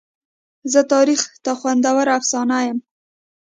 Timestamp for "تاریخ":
0.93-1.21